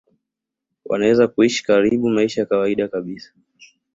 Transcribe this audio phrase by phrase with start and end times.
[0.85, 3.33] wanaweza kuishi karibu maisha ya kawaida kabisa